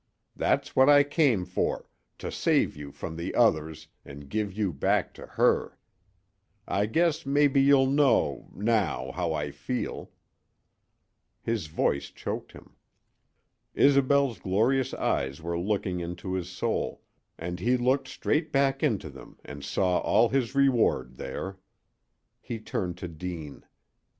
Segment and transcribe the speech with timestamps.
[0.35, 5.13] That's what I came for, to save you from the others an' give you back
[5.13, 5.77] to her.
[6.67, 10.09] I guess mebbe you'll know now how I feel"
[11.51, 12.77] His voice choked him.
[13.75, 17.03] Isobel's glorious eyes were looking into his soul,
[17.37, 21.59] and he looked straight back into them and saw all his reward there.
[22.41, 23.65] He turned to Deane.